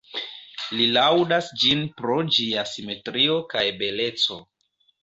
[0.77, 4.43] Li laŭdas ĝin pro ĝia simetrio kaj beleco.